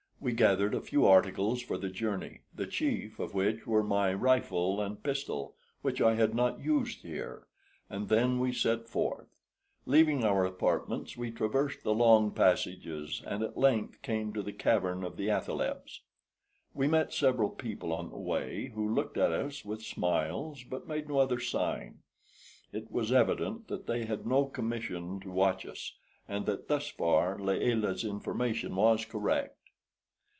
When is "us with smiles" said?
19.31-20.63